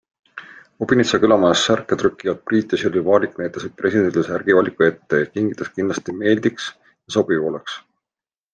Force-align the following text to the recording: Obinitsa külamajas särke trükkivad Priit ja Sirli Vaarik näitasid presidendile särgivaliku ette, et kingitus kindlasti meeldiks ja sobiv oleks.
Obinitsa 0.85 1.17
külamajas 1.25 1.65
särke 1.67 1.97
trükkivad 2.03 2.39
Priit 2.47 2.73
ja 2.75 2.79
Sirli 2.83 3.03
Vaarik 3.09 3.37
näitasid 3.43 3.75
presidendile 3.83 4.25
särgivaliku 4.31 4.87
ette, 4.89 5.21
et 5.27 5.31
kingitus 5.37 5.73
kindlasti 5.77 6.17
meeldiks 6.25 6.71
ja 6.91 7.17
sobiv 7.19 7.47
oleks. 7.53 7.81